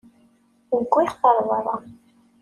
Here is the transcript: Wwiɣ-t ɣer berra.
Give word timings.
Wwiɣ-t 0.89 1.21
ɣer 1.25 1.37
berra. 1.47 1.75